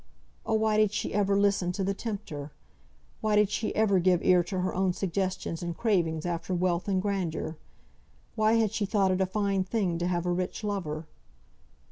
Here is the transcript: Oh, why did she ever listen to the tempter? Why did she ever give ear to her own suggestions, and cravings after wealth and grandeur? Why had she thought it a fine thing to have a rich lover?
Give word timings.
Oh, 0.47 0.55
why 0.55 0.77
did 0.77 0.91
she 0.91 1.13
ever 1.13 1.37
listen 1.39 1.71
to 1.73 1.83
the 1.83 1.93
tempter? 1.93 2.51
Why 3.19 3.35
did 3.35 3.51
she 3.51 3.75
ever 3.75 3.99
give 3.99 4.23
ear 4.23 4.43
to 4.45 4.61
her 4.61 4.73
own 4.73 4.93
suggestions, 4.93 5.61
and 5.61 5.77
cravings 5.77 6.25
after 6.25 6.55
wealth 6.55 6.87
and 6.87 6.99
grandeur? 6.99 7.57
Why 8.33 8.53
had 8.53 8.71
she 8.71 8.87
thought 8.87 9.11
it 9.11 9.21
a 9.21 9.27
fine 9.27 9.63
thing 9.63 9.99
to 9.99 10.07
have 10.07 10.25
a 10.25 10.31
rich 10.31 10.63
lover? 10.63 11.05